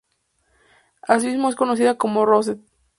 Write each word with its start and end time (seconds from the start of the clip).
Asimismo 1.07 1.47
es 1.49 1.55
conocida 1.55 1.95
como 1.95 2.25
Rosette. 2.25 2.59